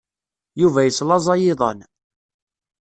Yuba 0.61 0.79
yeslaẓay 0.83 1.41
iḍan. 1.53 1.79